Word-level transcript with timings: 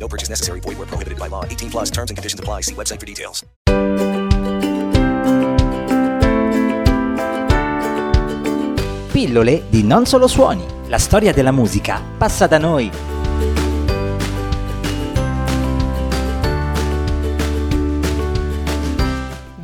No 0.00 0.08
purchase 0.08 0.30
necessary. 0.30 0.60
Void 0.60 0.78
where 0.78 0.88
prohibited 0.88 1.18
by 1.18 1.28
law. 1.28 1.44
18 1.44 1.70
plus 1.70 1.90
terms 1.90 2.10
and 2.10 2.16
conditions 2.16 2.40
apply. 2.40 2.62
See 2.62 2.74
website 2.74 2.98
for 2.98 3.06
details. 3.06 3.44
Pillole 9.12 9.64
di 9.68 9.82
Non 9.82 10.06
Solo 10.06 10.26
Suoni. 10.26 10.64
La 10.86 10.98
storia 10.98 11.32
della 11.32 11.52
musica 11.52 12.02
passa 12.16 12.46
da 12.46 12.58
noi. 12.58 13.09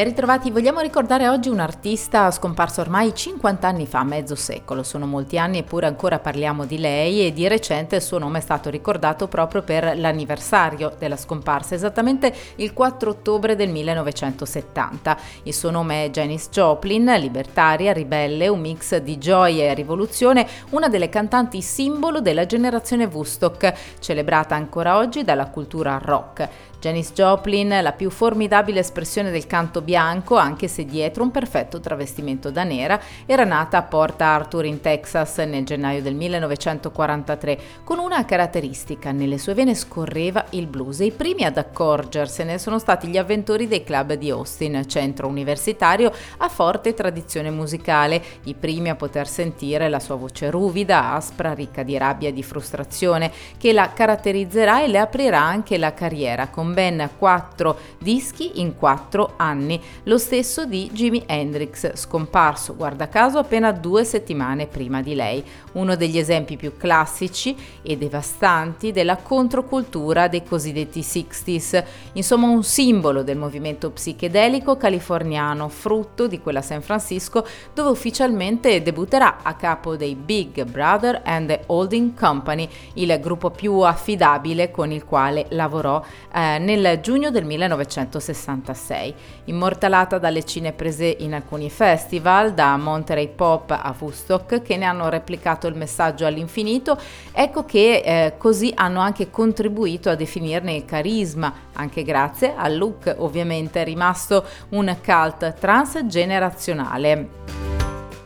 Ben 0.00 0.08
ritrovati, 0.08 0.50
vogliamo 0.50 0.80
ricordare 0.80 1.28
oggi 1.28 1.50
un 1.50 1.60
artista 1.60 2.30
scomparso 2.30 2.80
ormai 2.80 3.14
50 3.14 3.68
anni 3.68 3.86
fa, 3.86 4.02
mezzo 4.02 4.34
secolo, 4.34 4.82
sono 4.82 5.04
molti 5.04 5.36
anni 5.36 5.58
eppure 5.58 5.84
ancora 5.84 6.18
parliamo 6.18 6.64
di 6.64 6.78
lei 6.78 7.26
e 7.26 7.34
di 7.34 7.46
recente 7.46 7.96
il 7.96 8.00
suo 8.00 8.16
nome 8.16 8.38
è 8.38 8.40
stato 8.40 8.70
ricordato 8.70 9.28
proprio 9.28 9.60
per 9.60 9.98
l'anniversario 9.98 10.94
della 10.98 11.18
scomparsa, 11.18 11.74
esattamente 11.74 12.34
il 12.56 12.72
4 12.72 13.10
ottobre 13.10 13.56
del 13.56 13.68
1970. 13.68 15.18
Il 15.42 15.52
suo 15.52 15.70
nome 15.70 16.06
è 16.06 16.10
Janis 16.10 16.48
Joplin, 16.48 17.04
libertaria, 17.18 17.92
ribelle, 17.92 18.48
un 18.48 18.60
mix 18.60 18.96
di 18.96 19.18
gioia 19.18 19.64
e 19.64 19.74
rivoluzione, 19.74 20.48
una 20.70 20.88
delle 20.88 21.10
cantanti 21.10 21.60
simbolo 21.60 22.22
della 22.22 22.46
generazione 22.46 23.04
Woodstock, 23.04 23.98
celebrata 23.98 24.54
ancora 24.54 24.96
oggi 24.96 25.24
dalla 25.24 25.50
cultura 25.50 26.00
rock. 26.02 26.48
Janis 26.80 27.12
Joplin, 27.12 27.80
la 27.82 27.92
più 27.92 28.08
formidabile 28.08 28.80
espressione 28.80 29.30
del 29.30 29.46
canto 29.46 29.82
bianco, 29.90 30.36
anche 30.36 30.68
se 30.68 30.84
dietro 30.84 31.24
un 31.24 31.32
perfetto 31.32 31.80
travestimento 31.80 32.52
da 32.52 32.62
nera, 32.62 33.00
era 33.26 33.42
nata 33.42 33.78
a 33.78 33.82
Port 33.82 34.20
Arthur 34.20 34.64
in 34.64 34.80
Texas 34.80 35.38
nel 35.38 35.64
gennaio 35.64 36.00
del 36.00 36.14
1943, 36.14 37.58
con 37.82 37.98
una 37.98 38.24
caratteristica, 38.24 39.10
nelle 39.10 39.36
sue 39.36 39.54
vene 39.54 39.74
scorreva 39.74 40.44
il 40.50 40.68
blues. 40.68 41.00
E 41.00 41.06
i 41.06 41.10
primi 41.10 41.44
ad 41.44 41.56
accorgersene 41.56 42.56
sono 42.58 42.78
stati 42.78 43.08
gli 43.08 43.18
avventori 43.18 43.66
dei 43.66 43.82
club 43.82 44.12
di 44.12 44.30
Austin, 44.30 44.84
centro 44.86 45.26
universitario 45.26 46.12
a 46.36 46.48
forte 46.48 46.94
tradizione 46.94 47.50
musicale, 47.50 48.22
i 48.44 48.54
primi 48.54 48.90
a 48.90 48.94
poter 48.94 49.26
sentire 49.26 49.88
la 49.88 49.98
sua 49.98 50.14
voce 50.14 50.50
ruvida, 50.50 51.14
aspra, 51.14 51.52
ricca 51.52 51.82
di 51.82 51.98
rabbia 51.98 52.28
e 52.28 52.32
di 52.32 52.44
frustrazione, 52.44 53.32
che 53.58 53.72
la 53.72 53.92
caratterizzerà 53.92 54.84
e 54.84 54.86
le 54.86 54.98
aprirà 54.98 55.40
anche 55.40 55.78
la 55.78 55.92
carriera 55.94 56.46
con 56.46 56.72
ben 56.74 57.10
quattro 57.18 57.76
dischi 57.98 58.60
in 58.60 58.76
quattro 58.76 59.32
anni, 59.36 59.79
lo 60.04 60.18
stesso 60.18 60.64
di 60.64 60.90
Jimi 60.92 61.22
Hendrix, 61.26 61.96
scomparso 61.96 62.74
guarda 62.74 63.08
caso 63.08 63.38
appena 63.38 63.72
due 63.72 64.04
settimane 64.04 64.66
prima 64.66 65.02
di 65.02 65.14
lei, 65.14 65.44
uno 65.72 65.96
degli 65.96 66.18
esempi 66.18 66.56
più 66.56 66.76
classici 66.76 67.56
e 67.82 67.96
devastanti 67.96 68.92
della 68.92 69.16
controcultura 69.16 70.28
dei 70.28 70.44
cosiddetti 70.44 71.00
60s, 71.00 71.84
insomma 72.12 72.48
un 72.48 72.62
simbolo 72.62 73.22
del 73.22 73.36
movimento 73.36 73.90
psichedelico 73.90 74.76
californiano, 74.76 75.68
frutto 75.68 76.26
di 76.26 76.40
quella 76.40 76.62
San 76.62 76.82
Francisco 76.82 77.46
dove 77.74 77.90
ufficialmente 77.90 78.82
debutterà 78.82 79.38
a 79.42 79.54
capo 79.54 79.96
dei 79.96 80.14
Big 80.14 80.64
Brother 80.64 81.22
and 81.24 81.48
the 81.48 81.62
Holding 81.66 82.18
Company, 82.18 82.68
il 82.94 83.18
gruppo 83.20 83.50
più 83.50 83.80
affidabile 83.80 84.70
con 84.70 84.90
il 84.90 85.04
quale 85.04 85.46
lavorò 85.50 86.02
eh, 86.32 86.58
nel 86.58 87.00
giugno 87.00 87.30
del 87.30 87.44
1966. 87.44 89.14
Immortalata 89.70 90.18
dalle 90.18 90.44
cine 90.44 90.72
prese 90.72 91.14
in 91.20 91.32
alcuni 91.32 91.70
festival, 91.70 92.54
da 92.54 92.76
Monterey 92.76 93.28
Pop 93.28 93.70
a 93.70 93.94
Woodstock, 93.96 94.62
che 94.62 94.76
ne 94.76 94.84
hanno 94.84 95.08
replicato 95.08 95.68
il 95.68 95.76
messaggio 95.76 96.26
all'infinito, 96.26 96.98
ecco 97.30 97.64
che 97.64 98.02
eh, 98.04 98.32
così 98.36 98.72
hanno 98.74 98.98
anche 98.98 99.30
contribuito 99.30 100.10
a 100.10 100.16
definirne 100.16 100.74
il 100.74 100.84
carisma, 100.84 101.52
anche 101.74 102.02
grazie 102.02 102.52
al 102.56 102.76
look 102.76 103.14
ovviamente 103.18 103.84
rimasto 103.84 104.44
un 104.70 104.96
cult 105.04 105.54
transgenerazionale. 105.60 107.59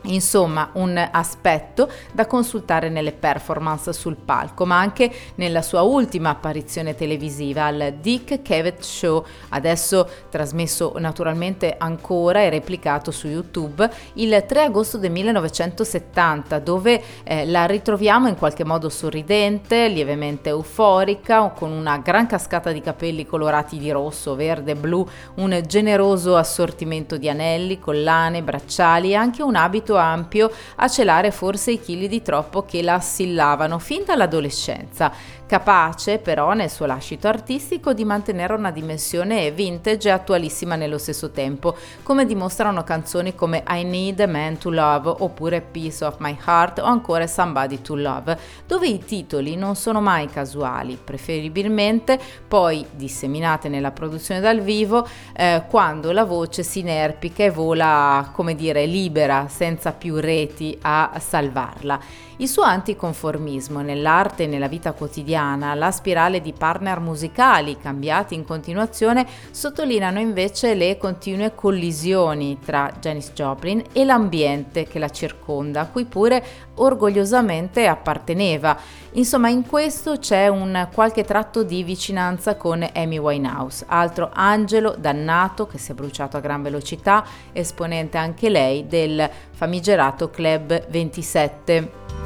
Insomma, 0.06 0.70
un 0.74 1.02
aspetto 1.10 1.88
da 2.12 2.26
consultare 2.26 2.90
nelle 2.90 3.12
performance 3.12 3.92
sul 3.94 4.16
palco, 4.16 4.66
ma 4.66 4.78
anche 4.78 5.10
nella 5.36 5.62
sua 5.62 5.80
ultima 5.80 6.30
apparizione 6.30 6.94
televisiva 6.94 7.64
al 7.64 7.94
Dick 8.00 8.42
Cavett 8.42 8.82
Show, 8.82 9.24
adesso 9.50 10.06
trasmesso 10.28 10.94
naturalmente 10.98 11.74
ancora 11.78 12.40
e 12.40 12.50
replicato 12.50 13.10
su 13.10 13.28
YouTube 13.28 13.90
il 14.14 14.44
3 14.46 14.62
agosto 14.62 14.98
del 14.98 15.10
1970, 15.10 16.58
dove 16.58 17.02
eh, 17.22 17.46
la 17.46 17.64
ritroviamo 17.64 18.28
in 18.28 18.36
qualche 18.36 18.64
modo 18.64 18.90
sorridente, 18.90 19.88
lievemente 19.88 20.50
euforica, 20.50 21.48
con 21.48 21.70
una 21.70 21.96
gran 21.98 22.26
cascata 22.26 22.72
di 22.72 22.82
capelli 22.82 23.24
colorati 23.24 23.78
di 23.78 23.90
rosso, 23.90 24.34
verde, 24.34 24.74
blu, 24.74 25.06
un 25.36 25.62
generoso 25.66 26.36
assortimento 26.36 27.16
di 27.16 27.28
anelli, 27.28 27.78
collane, 27.78 28.42
bracciali 28.42 29.12
e 29.12 29.14
anche 29.14 29.42
un 29.42 29.54
abito 29.54 29.93
ampio 29.96 30.50
a 30.76 30.88
celare 30.88 31.30
forse 31.30 31.72
i 31.72 31.80
chili 31.80 32.08
di 32.08 32.22
troppo 32.22 32.64
che 32.64 32.82
la 32.82 32.94
assillavano 32.94 33.78
fin 33.78 34.04
dall'adolescenza, 34.04 35.12
capace 35.46 36.18
però 36.18 36.52
nel 36.52 36.70
suo 36.70 36.86
lascito 36.86 37.28
artistico 37.28 37.92
di 37.92 38.04
mantenere 38.04 38.54
una 38.54 38.70
dimensione 38.70 39.50
vintage 39.50 40.08
e 40.08 40.12
attualissima 40.12 40.74
nello 40.74 40.98
stesso 40.98 41.30
tempo, 41.30 41.76
come 42.02 42.24
dimostrano 42.24 42.82
canzoni 42.82 43.34
come 43.34 43.62
I 43.68 43.84
Need 43.84 44.20
a 44.20 44.26
Man 44.26 44.58
to 44.58 44.70
Love 44.70 45.14
oppure 45.18 45.60
Piece 45.60 46.04
of 46.04 46.16
My 46.18 46.36
Heart 46.46 46.78
o 46.80 46.84
ancora 46.84 47.26
Somebody 47.26 47.80
to 47.82 47.94
Love, 47.94 48.38
dove 48.66 48.86
i 48.86 49.04
titoli 49.04 49.56
non 49.56 49.76
sono 49.76 50.00
mai 50.00 50.28
casuali, 50.28 50.98
preferibilmente 51.02 52.18
poi 52.48 52.84
disseminate 52.92 53.68
nella 53.68 53.90
produzione 53.90 54.40
dal 54.40 54.60
vivo 54.60 55.06
eh, 55.36 55.64
quando 55.68 56.12
la 56.12 56.24
voce 56.24 56.62
si 56.62 56.80
inerpica 56.80 57.44
e 57.44 57.50
vola, 57.50 58.30
come 58.32 58.54
dire, 58.54 58.86
libera, 58.86 59.46
senza 59.48 59.83
più 59.92 60.16
reti 60.16 60.76
a 60.82 61.18
salvarla. 61.18 62.00
Il 62.38 62.48
suo 62.48 62.64
anticonformismo 62.64 63.80
nell'arte 63.80 64.42
e 64.42 64.46
nella 64.48 64.66
vita 64.66 64.90
quotidiana, 64.90 65.72
la 65.74 65.92
spirale 65.92 66.40
di 66.40 66.52
partner 66.52 66.98
musicali 66.98 67.78
cambiati 67.78 68.34
in 68.34 68.44
continuazione 68.44 69.24
sottolineano 69.52 70.18
invece 70.18 70.74
le 70.74 70.96
continue 70.96 71.54
collisioni 71.54 72.58
tra 72.58 72.92
Janis 72.98 73.30
Joplin 73.34 73.84
e 73.92 74.04
l'ambiente 74.04 74.82
che 74.82 74.98
la 74.98 75.10
circonda, 75.10 75.82
a 75.82 75.86
cui 75.86 76.06
pure 76.06 76.44
orgogliosamente 76.74 77.86
apparteneva. 77.86 78.76
Insomma, 79.12 79.48
in 79.48 79.64
questo 79.64 80.18
c'è 80.18 80.48
un 80.48 80.88
qualche 80.92 81.22
tratto 81.22 81.62
di 81.62 81.84
vicinanza 81.84 82.56
con 82.56 82.84
Amy 82.94 83.18
Winehouse, 83.18 83.84
altro 83.86 84.30
angelo 84.32 84.96
dannato 84.98 85.68
che 85.68 85.78
si 85.78 85.92
è 85.92 85.94
bruciato 85.94 86.36
a 86.36 86.40
gran 86.40 86.62
velocità, 86.62 87.24
esponente 87.52 88.18
anche 88.18 88.48
lei 88.48 88.88
del 88.88 89.30
famigerato 89.52 90.30
Club 90.30 90.88
27 90.88 92.23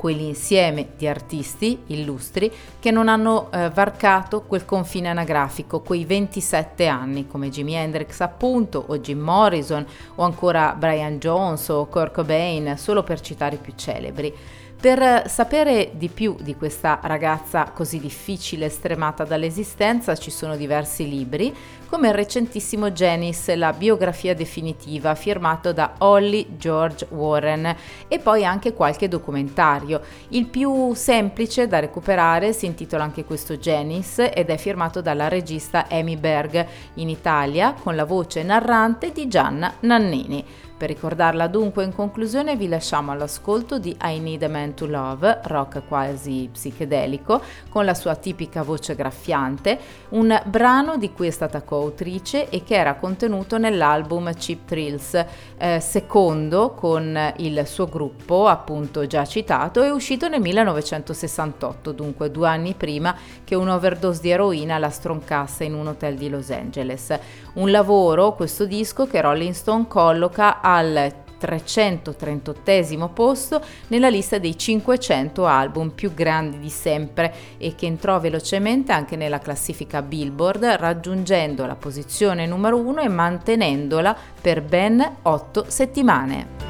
quell'insieme 0.00 0.92
di 0.96 1.06
artisti 1.06 1.78
illustri 1.88 2.50
che 2.78 2.90
non 2.90 3.06
hanno 3.06 3.50
eh, 3.52 3.68
varcato 3.68 4.40
quel 4.40 4.64
confine 4.64 5.10
anagrafico, 5.10 5.80
quei 5.80 6.06
27 6.06 6.86
anni, 6.86 7.26
come 7.26 7.50
Jimi 7.50 7.74
Hendrix 7.74 8.20
appunto, 8.20 8.82
o 8.86 8.98
Jim 8.98 9.18
Morrison, 9.18 9.84
o 10.14 10.22
ancora 10.22 10.74
Brian 10.74 11.18
Jones 11.18 11.68
o 11.68 11.84
Kurt 11.84 12.14
Cobain, 12.14 12.78
solo 12.78 13.02
per 13.02 13.20
citare 13.20 13.56
i 13.56 13.58
più 13.58 13.74
celebri. 13.76 14.34
Per 14.80 15.24
sapere 15.26 15.90
di 15.92 16.08
più 16.08 16.36
di 16.40 16.56
questa 16.56 17.00
ragazza 17.02 17.70
così 17.74 18.00
difficile 18.00 18.64
e 18.64 18.70
stremata 18.70 19.24
dall'esistenza 19.24 20.16
ci 20.16 20.30
sono 20.30 20.56
diversi 20.56 21.06
libri, 21.06 21.54
come 21.86 22.08
il 22.08 22.14
recentissimo 22.14 22.90
Janice, 22.90 23.56
la 23.56 23.74
biografia 23.74 24.34
definitiva, 24.34 25.14
firmato 25.14 25.74
da 25.74 25.96
Holly 25.98 26.56
George 26.56 27.06
Warren, 27.10 27.76
e 28.08 28.18
poi 28.20 28.46
anche 28.46 28.72
qualche 28.72 29.06
documentario. 29.06 30.00
Il 30.28 30.46
più 30.46 30.94
semplice 30.94 31.66
da 31.66 31.78
recuperare 31.78 32.54
si 32.54 32.64
intitola 32.64 33.04
anche 33.04 33.26
questo 33.26 33.58
Janice 33.58 34.32
ed 34.32 34.48
è 34.48 34.56
firmato 34.56 35.02
dalla 35.02 35.28
regista 35.28 35.88
Amy 35.90 36.16
Berg 36.16 36.66
in 36.94 37.10
Italia 37.10 37.74
con 37.74 37.94
la 37.94 38.06
voce 38.06 38.42
narrante 38.42 39.12
di 39.12 39.28
Gianna 39.28 39.74
Nannini. 39.80 40.42
Per 40.80 40.88
ricordarla 40.88 41.46
dunque 41.46 41.84
in 41.84 41.94
conclusione 41.94 42.56
vi 42.56 42.66
lasciamo 42.66 43.12
all'ascolto 43.12 43.78
di 43.78 43.94
I 44.02 44.18
Need 44.18 44.44
a 44.44 44.48
Man 44.48 44.72
to 44.72 44.86
Love, 44.86 45.40
rock 45.42 45.82
quasi 45.86 46.48
psichedelico, 46.50 47.42
con 47.68 47.84
la 47.84 47.92
sua 47.92 48.14
tipica 48.14 48.62
voce 48.62 48.94
graffiante, 48.94 49.78
un 50.10 50.40
brano 50.46 50.96
di 50.96 51.12
cui 51.12 51.26
è 51.26 51.30
stata 51.30 51.60
coautrice 51.60 52.48
e 52.48 52.62
che 52.64 52.76
era 52.76 52.94
contenuto 52.94 53.58
nell'album 53.58 54.32
Cheap 54.32 54.64
Thrills, 54.64 55.22
eh, 55.58 55.80
secondo 55.80 56.70
con 56.70 57.34
il 57.36 57.66
suo 57.66 57.84
gruppo, 57.84 58.46
appunto 58.46 59.06
già 59.06 59.26
citato, 59.26 59.82
è 59.82 59.90
uscito 59.90 60.28
nel 60.28 60.40
1968, 60.40 61.92
dunque 61.92 62.30
due 62.30 62.48
anni 62.48 62.72
prima 62.72 63.14
che 63.44 63.54
un'overdose 63.54 64.22
di 64.22 64.30
eroina 64.30 64.78
la 64.78 64.88
stroncasse 64.88 65.62
in 65.62 65.74
un 65.74 65.88
hotel 65.88 66.14
di 66.14 66.30
Los 66.30 66.48
Angeles. 66.48 67.18
Un 67.52 67.70
lavoro, 67.70 68.34
questo 68.34 68.64
disco, 68.64 69.06
che 69.06 69.20
Rolling 69.20 69.52
Stone 69.52 69.86
colloca 69.86 70.62
al 70.74 71.12
338 71.38 73.10
posto 73.14 73.62
nella 73.88 74.10
lista 74.10 74.38
dei 74.38 74.56
500 74.58 75.46
album 75.46 75.90
più 75.90 76.12
grandi 76.12 76.58
di 76.58 76.68
sempre 76.68 77.32
e 77.56 77.74
che 77.74 77.86
entrò 77.86 78.20
velocemente 78.20 78.92
anche 78.92 79.16
nella 79.16 79.38
classifica 79.38 80.02
Billboard 80.02 80.64
raggiungendo 80.64 81.64
la 81.64 81.76
posizione 81.76 82.46
numero 82.46 82.76
1 82.76 83.00
e 83.00 83.08
mantenendola 83.08 84.14
per 84.40 84.62
ben 84.62 85.16
8 85.22 85.64
settimane. 85.66 86.69